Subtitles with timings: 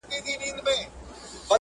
[0.03, 0.85] او یا د دوی لنډه غر